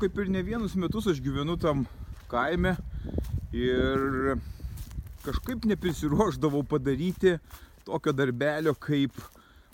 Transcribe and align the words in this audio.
Kaip 0.00 0.18
ir 0.20 0.28
ne 0.32 0.42
vienus 0.44 0.76
metus 0.76 1.06
aš 1.10 1.20
gyvenu 1.24 1.56
tam 1.60 1.86
kaime 2.30 2.76
ir 3.56 4.36
kažkaip 5.24 5.64
neprisiruoždavau 5.66 6.62
padaryti 6.68 7.36
tokio 7.86 8.12
darbelio, 8.12 8.74
kaip 8.74 9.14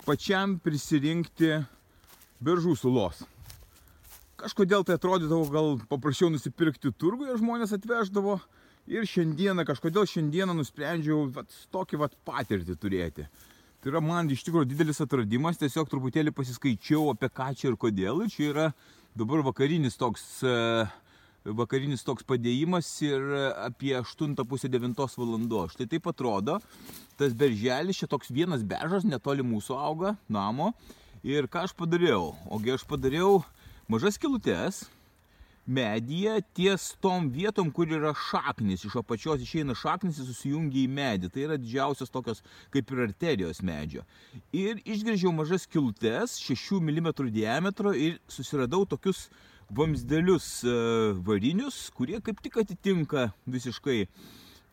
pačiam 0.05 0.57
prisirinkti 0.61 1.57
beržų 2.43 2.75
sulos. 2.77 3.23
Kažkodėl 4.39 4.83
tai 4.83 4.97
atrodydavo 4.97 5.45
gal 5.51 5.77
paprasčiau 5.89 6.31
nusipirkti 6.33 6.91
turguje, 6.99 7.37
žmonės 7.39 7.75
atveždavo 7.77 8.39
ir 8.91 9.07
šiandieną, 9.07 9.63
kažkodėl 9.67 10.07
šiandieną 10.09 10.55
nusprendžiau 10.57 11.27
vat, 11.35 11.51
tokį 11.71 12.01
vat 12.01 12.17
patirtį 12.27 12.75
turėti. 12.79 13.27
Tai 13.83 13.91
yra 13.91 13.99
man 13.99 14.29
iš 14.31 14.45
tikrųjų 14.47 14.69
didelis 14.71 15.03
atradimas, 15.03 15.57
tiesiog 15.59 15.89
truputėlį 15.91 16.31
pasiskaičiau 16.31 17.09
apie 17.11 17.27
ką 17.27 17.49
čia 17.59 17.65
ir 17.67 17.73
kodėl. 17.75 18.21
Ir 18.23 18.29
čia 18.31 18.45
yra 18.53 18.67
dabar 19.19 19.41
vakarinis 19.43 19.99
toks, 19.99 20.23
e, 20.47 20.85
vakarinis 21.43 22.07
toks 22.07 22.23
padėjimas 22.23 22.87
ir 23.03 23.25
apie 23.65 23.91
8.30 23.99 25.19
valandos. 25.19 25.75
Štai 25.75 25.89
taip 25.91 26.07
atrodo, 26.07 26.61
tas 27.19 27.35
berželis, 27.35 27.99
čia 27.99 28.07
toks 28.07 28.31
vienas 28.31 28.63
beržas 28.63 29.03
netoli 29.03 29.43
mūsų 29.43 29.75
auga, 29.75 30.15
namo. 30.31 30.71
Ir 31.19 31.51
ką 31.51 31.67
aš 31.67 31.75
padariau? 31.75 32.37
Ogi 32.55 32.71
aš 32.77 32.87
padariau 32.87 33.41
mažas 33.91 34.15
kilutes, 34.15 34.85
medyje 35.65 36.41
ties 36.53 36.89
tom 37.01 37.29
vietom, 37.31 37.71
kur 37.71 37.87
yra 37.87 38.13
šaknis. 38.29 38.83
Iš 38.85 38.97
apačios 38.99 39.41
išeina 39.43 39.75
šaknis 39.77 40.19
ir 40.19 40.27
susijungia 40.27 40.83
į 40.83 40.91
medį. 40.91 41.31
Tai 41.31 41.45
yra 41.47 41.57
didžiausias 41.61 42.11
tokios 42.11 42.43
kaip 42.73 42.91
ir 42.91 43.05
arterijos 43.07 43.63
medžio. 43.63 44.03
Ir 44.51 44.83
išgrėžiau 44.83 45.33
mažas 45.35 45.67
kiltes, 45.67 46.37
6 46.43 46.81
mm 46.83 47.09
diametro 47.31 47.95
ir 47.95 48.19
susiradau 48.27 48.83
tokius 48.85 49.29
vamsdelius 49.73 50.63
e, 50.67 50.77
varinius, 51.25 51.87
kurie 51.95 52.19
kaip 52.21 52.41
tik 52.43 52.59
atitinka 52.61 53.31
visiškai 53.49 54.03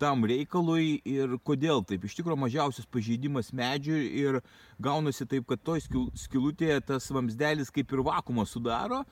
tam 0.00 0.24
reikalui 0.24 1.00
ir 1.04 1.36
kodėl 1.44 1.84
taip. 1.86 2.06
Iš 2.08 2.16
tikrųjų 2.18 2.38
mažiausias 2.40 2.88
pažeidimas 2.88 3.52
medžiui 3.56 4.08
ir 4.22 4.40
gaunasi 4.80 5.26
taip, 5.28 5.44
kad 5.50 5.60
toj 5.62 5.84
skilutėje 6.16 6.80
tas 6.88 7.10
vamsdelis 7.12 7.72
kaip 7.74 7.92
ir 7.92 8.02
vakumą 8.06 8.46
sudaro 8.48 9.04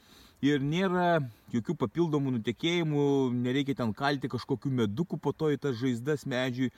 ir 0.44 0.62
nėra 0.62 1.18
jokių 1.52 1.74
papildomų 1.80 2.36
nutekėjimų, 2.38 3.04
nereikia 3.34 3.78
ten 3.80 3.92
kalti 3.96 4.30
kažkokių 4.30 4.72
medukų 4.84 5.18
po 5.22 5.32
to 5.32 5.50
į 5.54 5.60
tas 5.62 5.78
žaizdas 5.80 6.26
medžiui. 6.28 6.70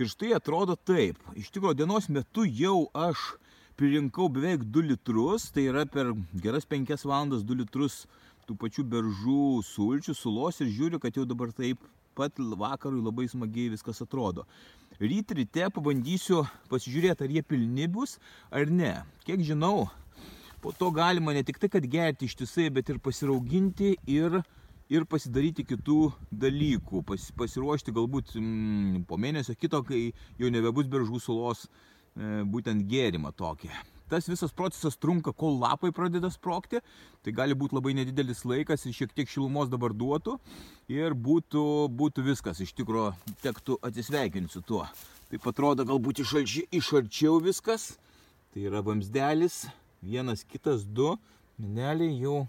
Ir 0.00 0.08
štai 0.08 0.32
atrodo 0.36 0.76
taip. 0.76 1.18
Iš 1.36 1.50
tikrųjų, 1.52 1.76
dienos 1.82 2.08
metu 2.08 2.46
jau 2.48 2.88
aš 2.96 3.34
pririnkau 3.76 4.28
beveik 4.32 4.64
2 4.72 4.86
litrus, 4.88 5.50
tai 5.52 5.68
yra 5.68 5.84
per 5.86 6.14
geras 6.32 6.66
5 6.68 7.04
valandas 7.04 7.44
2 7.44 7.60
litrus 7.62 8.04
tų 8.48 8.56
pačių 8.58 8.84
beržų 8.90 9.44
sulčių, 9.66 10.14
sulos 10.16 10.60
ir 10.62 10.72
žiūriu, 10.72 11.00
kad 11.02 11.16
jau 11.16 11.26
dabar 11.28 11.52
taip 11.54 11.82
pat 12.16 12.36
vakarui 12.36 13.02
labai 13.02 13.28
smagiai 13.30 13.72
viskas 13.72 14.02
atrodo. 14.04 14.44
Ryt 15.00 15.32
ryte 15.36 15.68
pabandysiu 15.72 16.42
pasižiūrėti, 16.70 17.24
ar 17.24 17.32
jie 17.32 17.42
pilni 17.42 17.88
bus 17.88 18.18
ar 18.50 18.68
ne. 18.68 18.92
Kiek 19.24 19.40
žinau, 19.44 19.88
po 20.62 20.72
to 20.72 20.90
galima 20.94 21.34
ne 21.34 21.42
tik 21.42 21.58
tai, 21.58 21.70
kad 21.72 21.86
gerti 21.90 22.28
ištisai, 22.30 22.70
bet 22.70 22.90
ir 22.92 23.00
pasirauginti 23.02 23.96
ir, 24.10 24.38
ir 24.92 25.06
pasidaryti 25.10 25.66
kitų 25.66 26.12
dalykų. 26.44 27.02
Pas, 27.08 27.30
pasiruošti 27.38 27.94
galbūt 27.96 28.36
mm, 28.38 29.06
po 29.10 29.18
mėnesio 29.20 29.56
kito, 29.58 29.82
kai 29.86 30.12
jau 30.38 30.52
nebebus 30.54 30.90
beržų 30.92 31.18
sulos, 31.22 31.66
e, 31.66 32.44
būtent 32.46 32.86
gėrimą 32.90 33.34
tokį. 33.34 33.72
Tas 34.12 34.28
visas 34.28 34.52
procesas 34.52 34.98
trunka, 35.00 35.32
kol 35.32 35.56
lapai 35.56 35.88
pradeda 35.96 36.28
sprokti, 36.30 36.82
tai 37.24 37.32
gali 37.32 37.56
būti 37.56 37.78
labai 37.78 37.94
nedidelis 37.96 38.44
laikas 38.44 38.84
ir 38.84 38.92
šiek 38.92 39.14
tiek 39.16 39.30
šilumos 39.32 39.70
dabar 39.72 39.94
duotų 39.96 40.36
ir 40.92 41.16
būtų, 41.16 41.62
būtų 41.88 42.26
viskas, 42.26 42.60
iš 42.60 42.74
tikrųjų 42.76 43.14
tektų 43.40 43.78
atsisveikinti 43.88 44.52
su 44.52 44.60
tuo. 44.68 44.84
Taip 45.32 45.48
atrodo 45.48 45.86
galbūt 45.88 46.20
iš, 46.20 46.92
arčiau 47.00 47.38
viskas, 47.40 47.94
tai 48.52 48.66
yra 48.68 48.84
vamsdelis, 48.84 49.62
vienas, 50.02 50.42
kitas, 50.44 50.84
du, 50.84 51.14
mineliai 51.58 52.18
jau, 52.20 52.42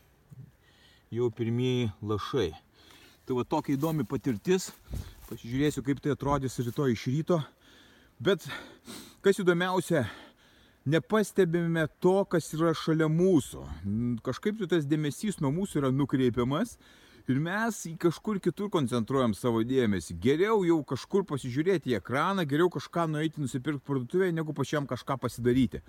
jau 1.14 1.30
pirmieji 1.32 1.92
lašai. 2.02 2.52
Tai 3.24 3.38
va 3.38 3.46
tokia 3.48 3.78
įdomi 3.78 4.04
patirtis, 4.10 4.72
pasižiūrėsiu 5.30 5.86
kaip 5.86 6.02
tai 6.04 6.16
atrodys 6.18 6.60
rytoj 6.60 6.96
iš 6.96 7.06
ryto. 7.14 7.40
Bet 8.24 8.44
kas 9.24 9.40
įdomiausia, 9.40 10.04
nepastebime 10.86 11.88
to, 12.04 12.18
kas 12.26 12.50
yra 12.58 12.74
šalia 12.76 13.08
mūsų. 13.12 13.64
Kažkaip 14.26 14.60
tai 14.60 14.70
tas 14.76 14.90
dėmesys 14.90 15.40
nuo 15.44 15.54
mūsų 15.54 15.84
yra 15.84 15.94
nukreipiamas 15.94 16.76
ir 17.32 17.40
mes 17.40 17.78
į 17.88 17.94
kažkur 18.04 18.42
kitur 18.44 18.68
koncentruojam 18.74 19.36
savo 19.38 19.64
dėmesį. 19.64 20.18
Geriau 20.20 20.66
jau 20.68 20.82
kažkur 20.88 21.24
pasižiūrėti 21.30 21.94
į 21.94 22.00
ekraną, 22.02 22.44
geriau 22.50 22.68
kažką 22.74 23.08
nueiti 23.14 23.40
nusipirkti 23.40 23.86
parduotuvėje, 23.88 24.36
negu 24.36 24.56
pačiam 24.58 24.90
kažką 24.90 25.22
pasidaryti. 25.24 25.80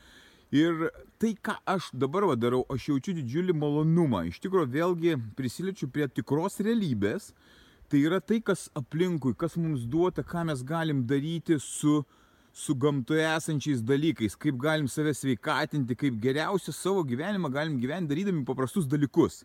Ir 0.53 0.89
tai, 1.19 1.33
ką 1.35 1.57
aš 1.67 1.89
dabar 1.97 2.27
va 2.29 2.37
darau, 2.37 2.65
aš 2.71 2.91
jaučiu 2.91 3.15
didžiulį 3.17 3.55
malonumą. 3.57 4.25
Iš 4.29 4.41
tikrųjų, 4.45 4.69
vėlgi 4.75 5.17
prisiliečiu 5.39 5.89
prie 5.91 6.09
tikros 6.09 6.61
realybės. 6.61 7.33
Tai 7.89 8.01
yra 8.01 8.21
tai, 8.21 8.41
kas 8.41 8.69
aplinkui, 8.77 9.35
kas 9.37 9.57
mums 9.61 9.85
duota, 9.89 10.25
ką 10.25 10.47
mes 10.49 10.63
galim 10.67 11.05
daryti 11.07 11.59
su, 11.61 12.03
su 12.53 12.75
gamtoje 12.75 13.27
esančiais 13.29 13.83
dalykais, 13.85 14.37
kaip 14.41 14.57
galim 14.61 14.89
save 14.89 15.13
sveikatinti, 15.15 15.97
kaip 15.99 16.17
geriausią 16.23 16.73
savo 16.73 17.05
gyvenimą 17.05 17.51
galim 17.53 17.77
gyventi 17.83 18.15
darydami 18.15 18.45
paprastus 18.49 18.89
dalykus. 18.89 19.43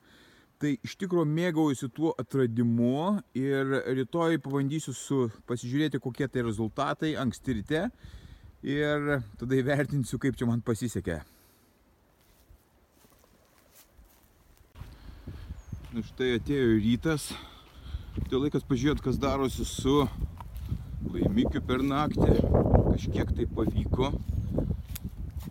Tai 0.60 0.74
iš 0.84 0.96
tikrųjų 1.00 1.28
mėgaujuosi 1.32 1.88
tuo 1.96 2.14
atradimu 2.20 3.20
ir 3.38 3.70
rytoj 3.96 4.42
pabandysiu 4.44 4.92
su, 4.96 5.20
pasižiūrėti, 5.48 6.02
kokie 6.04 6.28
tai 6.28 6.44
rezultatai 6.44 7.14
anksti 7.20 7.56
ryte 7.62 7.84
ir 8.64 9.20
tada 9.40 9.56
įvertinsiu, 9.56 10.20
kaip 10.20 10.38
čia 10.38 10.48
man 10.50 10.64
pasisekė. 10.66 11.22
Na 15.90 16.04
štai 16.06 16.36
atėjo 16.38 16.76
rytas, 16.84 17.32
tai 18.30 18.42
laikas 18.42 18.66
pažiūrėti, 18.70 19.06
kas 19.08 19.18
darosi 19.18 19.66
su 19.66 20.04
laimikiu 21.10 21.64
per 21.66 21.82
naktį, 21.82 22.36
kažkiek 22.92 23.32
tai 23.34 23.48
pavyko. 23.50 24.12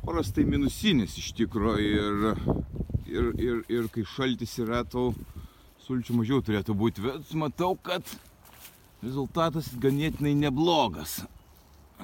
Oras 0.08 0.30
tai 0.32 0.44
minusinis 0.48 1.16
iš 1.19 1.32
tikrųjų 1.40 1.88
ir, 1.88 2.28
ir, 3.10 3.26
ir, 3.34 3.58
ir 3.72 3.88
kai 3.92 4.04
šaltis 4.06 4.54
yra, 4.62 4.84
tau 4.86 5.10
sulčių 5.88 6.20
mažiau 6.20 6.44
turėtų 6.44 6.76
būti, 6.76 7.02
bet 7.02 7.34
matau, 7.34 7.72
kad 7.75 8.06
rezultatas 9.02 9.72
ganėtinai 9.80 10.36
neblogas 10.38 11.22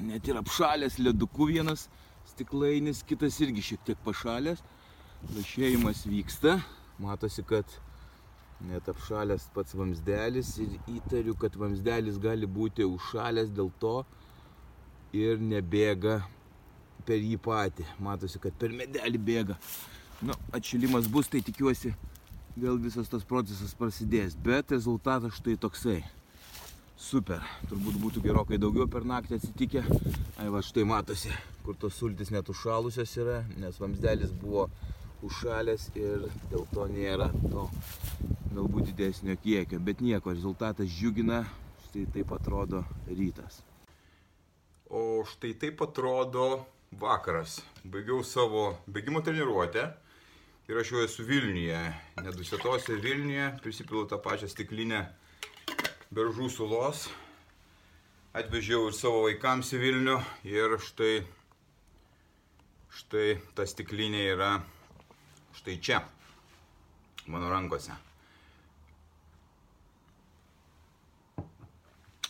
net 0.03 0.27
ir 0.27 0.39
apšalęs 0.39 0.97
ledukų 0.99 1.49
vienas 1.53 1.87
stiklainis, 2.31 3.03
kitas 3.07 3.37
irgi 3.43 3.63
šiek 3.63 3.83
tiek 3.87 3.99
pašalęs. 4.05 4.63
Lašėjimas 5.35 6.03
vyksta, 6.09 6.57
matosi, 7.01 7.43
kad 7.47 7.69
net 8.65 8.87
apšalęs 8.91 9.47
pats 9.55 9.75
vamsdelis 9.77 10.55
ir 10.63 10.75
įtariu, 10.97 11.35
kad 11.39 11.55
vamsdelis 11.59 12.19
gali 12.21 12.47
būti 12.47 12.85
užšalęs 12.87 13.53
dėl 13.55 13.71
to 13.79 13.95
ir 15.15 15.39
nebėga 15.39 16.19
per 17.05 17.21
jį 17.21 17.39
patį. 17.41 17.87
Matosi, 18.03 18.41
kad 18.41 18.57
per 18.59 18.75
medelį 18.75 19.21
bėga. 19.21 19.57
Nu, 20.25 20.35
atšilimas 20.55 21.07
bus, 21.11 21.29
tai 21.31 21.41
tikiuosi 21.45 21.93
vėl 22.55 22.77
visas 22.79 23.09
tas 23.11 23.25
procesas 23.27 23.75
prasidės. 23.77 24.35
Bet 24.35 24.71
rezultatas 24.75 25.35
štai 25.39 25.57
toksai 25.59 25.99
super. 26.97 27.43
Turbūt 27.69 27.97
būtų 28.01 28.23
gerokai 28.25 28.59
daugiau 28.61 28.87
per 28.91 29.05
naktį 29.07 29.39
atsitikę. 29.39 29.83
Ai 30.41 30.47
va 30.53 30.61
štai 30.65 30.85
matosi, 30.87 31.31
kur 31.65 31.77
tos 31.79 31.97
sultis 31.99 32.31
net 32.33 32.49
užšalusios 32.51 33.15
yra, 33.21 33.41
nes 33.61 33.79
vamsdelis 33.81 34.33
buvo 34.41 34.67
užšalęs 35.25 35.89
ir 35.97 36.27
dėl 36.51 36.65
to 36.73 36.87
nėra 36.91 37.31
to 37.33 37.67
galbūt 38.55 38.91
didesnio 38.91 39.35
kiekio. 39.43 39.79
Bet 39.79 40.03
nieko, 40.05 40.33
rezultatas 40.35 40.91
džiugina, 40.91 41.43
štai 41.89 42.07
taip 42.15 42.31
atrodo 42.35 42.85
rytas. 43.09 43.61
O 44.89 45.23
štai 45.27 45.55
taip 45.59 45.81
atrodo 45.83 46.65
vakaras. 46.95 47.59
Baigiau 47.83 48.23
savo 48.23 48.71
bėgimo 48.87 49.23
treniruotę 49.25 49.89
Ir 50.65 50.79
aš 50.81 50.89
jau 50.95 51.01
esu 51.05 51.21
Vilniuje, 51.27 51.77
nedusėtose 52.25 52.95
Vilniuje, 52.97 53.51
prisipilu 53.61 54.07
tą 54.09 54.17
pačią 54.17 54.47
stiklinę 54.49 55.03
beržų 56.13 56.49
sulos. 56.53 57.07
Atvežiau 58.35 58.89
ir 58.89 58.95
savo 58.97 59.23
vaikams 59.25 59.71
į 59.73 59.79
Vilnių 59.79 60.15
ir 60.51 60.75
štai, 60.83 61.13
štai 62.91 63.27
ta 63.55 63.63
stiklinė 63.63 64.25
yra 64.33 64.49
štai 65.55 65.77
čia, 65.79 66.01
mano 67.31 67.47
rankose. 67.49 67.95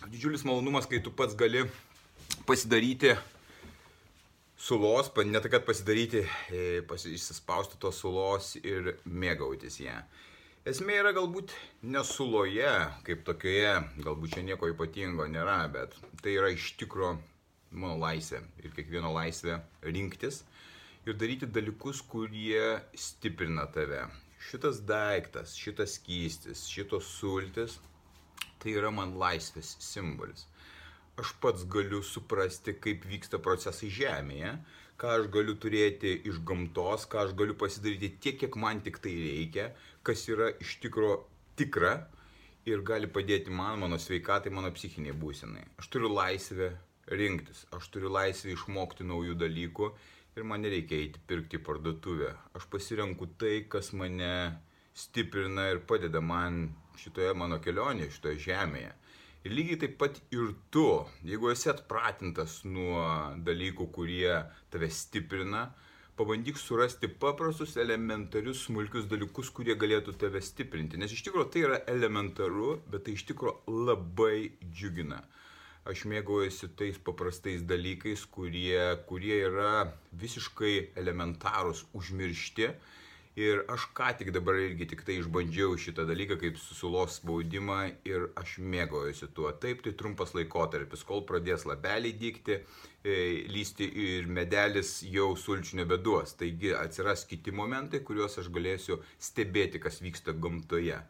Didžiulis 0.06 0.45
malonumas, 0.45 0.86
kai 0.86 1.01
tu 1.01 1.10
pats 1.10 1.33
gali 1.33 1.63
pasidaryti 2.45 3.16
sulos, 4.62 5.10
ne 5.25 5.42
tai 5.42 5.50
kad 5.50 5.66
pasidaryti, 5.66 6.21
e, 6.54 6.86
išsispausti 6.86 7.81
tos 7.81 7.98
sulos 8.00 8.54
ir 8.62 8.95
mėgautis 9.06 9.81
ją. 9.81 9.98
Esmė 10.66 10.96
yra 10.98 11.12
galbūt 11.14 11.52
nesuloje, 11.94 12.70
kaip 13.06 13.20
tokioje, 13.28 13.74
galbūt 14.02 14.34
čia 14.34 14.42
nieko 14.48 14.70
ypatingo 14.72 15.28
nėra, 15.30 15.60
bet 15.74 15.94
tai 16.24 16.34
yra 16.40 16.50
iš 16.54 16.72
tikro 16.80 17.12
mano 17.70 18.00
laisvė 18.02 18.40
ir 18.64 18.74
kiekvieno 18.74 19.12
laisvė 19.14 19.60
rinktis 19.86 20.42
ir 21.06 21.20
daryti 21.22 21.46
dalykus, 21.46 22.02
kurie 22.02 22.80
stiprina 22.98 23.68
tave. 23.76 24.08
Šitas 24.48 24.82
daiktas, 24.90 25.54
šitas 25.54 26.00
kystis, 26.02 26.66
šitos 26.72 27.14
sultis, 27.20 27.78
tai 28.58 28.74
yra 28.80 28.90
man 28.90 29.14
laisvės 29.22 29.76
simbolis 29.86 30.48
aš 31.18 31.32
pats 31.42 31.64
galiu 31.72 32.02
suprasti, 32.04 32.76
kaip 32.82 33.06
vyksta 33.08 33.40
procesai 33.44 33.90
Žemėje, 33.94 34.52
ką 35.01 35.12
aš 35.19 35.30
galiu 35.31 35.56
turėti 35.59 36.13
iš 36.30 36.42
gamtos, 36.47 37.06
ką 37.12 37.25
aš 37.25 37.36
galiu 37.39 37.56
pasidaryti 37.59 38.13
tiek, 38.24 38.38
kiek 38.42 38.56
man 38.59 38.81
tik 38.86 39.01
tai 39.03 39.13
reikia, 39.19 39.69
kas 40.06 40.27
yra 40.31 40.51
iš 40.63 40.77
tikro 40.83 41.25
tikra 41.59 41.95
ir 42.65 42.81
gali 42.86 43.07
padėti 43.12 43.53
man, 43.53 43.80
mano 43.83 44.00
sveikatai, 44.01 44.53
mano 44.53 44.71
psichiniai 44.75 45.15
būsenai. 45.19 45.65
Aš 45.81 45.89
turiu 45.94 46.12
laisvę 46.13 46.71
rinktis, 47.12 47.65
aš 47.75 47.89
turiu 47.94 48.12
laisvę 48.13 48.56
išmokti 48.56 49.06
naujų 49.07 49.36
dalykų 49.42 49.92
ir 50.36 50.47
man 50.47 50.65
nereikia 50.65 50.97
eiti 51.00 51.21
pirkti 51.27 51.62
parduotuvę. 51.62 52.31
Aš 52.57 52.68
pasirenku 52.71 53.30
tai, 53.39 53.65
kas 53.69 53.92
mane 53.94 54.31
stiprina 54.95 55.69
ir 55.74 55.83
padeda 55.88 56.21
man 56.24 56.69
šitoje 57.00 57.36
mano 57.38 57.59
kelionėje, 57.63 58.13
šitoje 58.18 58.42
žemėje. 58.47 58.94
Ir 59.45 59.53
lygiai 59.53 59.77
taip 59.77 60.00
pat 60.01 60.15
ir 60.33 60.56
tu, 60.74 60.88
jeigu 61.21 61.51
esi 61.51 61.69
atpratintas 61.69 62.63
nuo 62.65 63.01
dalykų, 63.45 63.86
kurie 63.94 64.39
tave 64.74 64.88
stiprina, 64.89 65.68
pabandyk 66.18 66.57
surasti 66.57 67.12
paprastus, 67.21 67.75
elementarius, 67.77 68.63
smulkius 68.65 69.06
dalykus, 69.12 69.51
kurie 69.53 69.75
galėtų 69.77 70.15
tave 70.18 70.42
stiprinti. 70.42 70.97
Nes 70.97 71.13
iš 71.13 71.21
tikrųjų 71.27 71.50
tai 71.53 71.63
yra 71.68 71.80
elementaru, 71.94 72.80
bet 72.89 73.06
tai 73.06 73.13
iš 73.19 73.27
tikrųjų 73.30 73.77
labai 73.86 74.38
džiugina. 74.65 75.21
Aš 75.86 76.07
mėgaujuosi 76.09 76.71
tais 76.74 76.97
paprastais 76.97 77.62
dalykais, 77.69 78.25
kurie, 78.25 78.81
kurie 79.06 79.44
yra 79.45 79.92
visiškai 80.25 80.95
elementarūs, 80.97 81.86
užmiršti 81.94 82.71
Ir 83.36 83.66
aš 83.68 83.90
ką 83.92 84.14
tik 84.16 84.30
dabar 84.32 84.56
irgi 84.64 84.86
tik 84.88 85.02
tai 85.04 85.18
išbandžiau 85.20 85.74
šitą 85.76 86.06
dalyką 86.08 86.38
kaip 86.40 86.56
susulos 86.56 87.18
spaudimą 87.20 87.80
ir 88.08 88.30
aš 88.40 88.54
mėgaujuosi 88.64 89.28
tuo. 89.36 89.50
Taip, 89.52 89.82
tai 89.84 89.92
trumpas 90.00 90.32
laikotarpis, 90.38 91.04
kol 91.04 91.26
pradės 91.28 91.66
labeliai 91.68 92.16
dykti, 92.16 92.62
e, 93.04 93.18
lysti 93.52 93.90
ir 94.06 94.30
medelis 94.38 95.02
jau 95.04 95.34
sulčių 95.36 95.82
nebeduos. 95.82 96.38
Taigi 96.40 96.72
atsiras 96.80 97.26
kiti 97.28 97.52
momentai, 97.52 98.00
kuriuos 98.08 98.40
aš 98.40 98.48
galėsiu 98.56 99.02
stebėti, 99.20 99.84
kas 99.84 100.00
vyksta 100.06 100.31
gamtoje. 100.31 101.02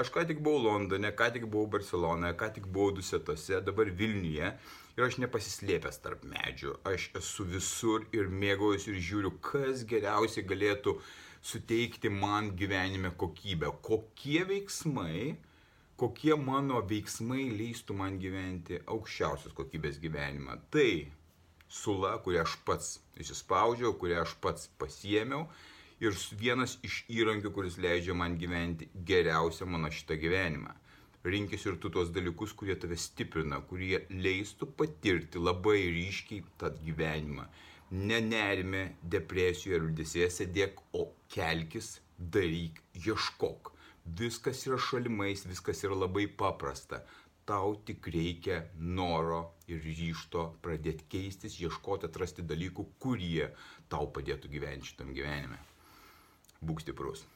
Aš 0.00 0.08
ką 0.14 0.24
tik 0.26 0.40
buvau 0.40 0.64
Londone, 0.64 1.12
ką 1.12 1.28
tik 1.36 1.44
buvau 1.44 1.68
Barcelonoje, 1.76 2.32
ką 2.40 2.48
tik 2.56 2.64
buvau 2.66 2.96
Dusetose, 2.96 3.60
dabar 3.60 3.92
Vilniuje. 3.92 4.54
Ir 4.96 5.04
aš 5.04 5.20
nepasislėpęs 5.20 6.00
tarp 6.00 6.24
medžių. 6.32 6.78
Aš 6.88 7.10
esu 7.20 7.44
visur 7.44 8.08
ir 8.16 8.32
mėgaujuosi 8.32 8.94
ir 8.94 9.04
žiūriu, 9.04 9.36
kas 9.44 9.84
geriausiai 9.90 10.48
galėtų 10.48 10.96
suteikti 11.44 12.08
man 12.08 12.56
gyvenime 12.56 13.10
kokybę. 13.10 13.68
Kokie 13.82 14.44
veiksmai, 14.48 15.36
kokie 16.00 16.36
mano 16.40 16.80
veiksmai 16.88 17.50
leistų 17.58 17.96
man 17.98 18.16
gyventi 18.22 18.80
aukščiausios 18.94 19.52
kokybės 19.58 20.00
gyvenimą. 20.00 20.56
Tai 20.72 20.88
sula, 21.68 22.14
kurią 22.24 22.46
aš 22.46 22.56
pats 22.64 22.94
įsispaudžiau, 23.20 23.92
kurią 24.00 24.22
aš 24.24 24.32
pats 24.40 24.70
pasiemiau 24.80 25.44
ir 26.00 26.16
vienas 26.40 26.78
iš 26.88 27.02
įrankių, 27.12 27.52
kuris 27.52 27.76
leidžia 27.76 28.16
man 28.16 28.38
gyventi 28.40 28.88
geriausią 29.12 29.68
mano 29.68 29.92
šitą 29.92 30.16
gyvenimą. 30.24 30.72
Rinkis 31.24 31.68
ir 31.68 31.76
tu 31.80 31.92
tos 31.92 32.08
dalykus, 32.12 32.52
kurie 32.56 32.74
tave 32.76 32.96
stiprina, 33.00 33.60
kurie 33.68 34.02
leistų 34.10 34.68
patirti 34.80 35.40
labai 35.40 35.78
ryškiai 35.92 36.42
tą 36.60 36.72
gyvenimą 36.80 37.46
nenerime, 37.94 38.84
depresijoje 39.02 39.78
ar 39.78 39.84
liūdėsėje 39.86 40.30
sėdėk, 40.36 40.80
o 40.98 41.06
kelkis, 41.32 41.98
daryk, 42.18 42.80
ieškok. 43.04 43.72
Viskas 44.18 44.64
yra 44.68 44.78
šalimais, 44.80 45.46
viskas 45.48 45.84
yra 45.86 45.96
labai 46.04 46.26
paprasta. 46.28 47.04
Tau 47.48 47.74
tik 47.84 48.08
reikia 48.08 48.62
noro 48.80 49.40
ir 49.68 49.82
ryšto 49.84 50.46
pradėti 50.64 51.06
keistis, 51.12 51.58
ieškoti, 51.60 52.08
atrasti 52.08 52.44
dalykų, 52.44 52.86
kurie 53.00 53.50
tau 53.92 54.08
padėtų 54.16 54.50
gyventi 54.52 54.92
šitam 54.92 55.12
gyvenime. 55.16 55.60
Būk 56.64 56.80
stiprus. 56.80 57.26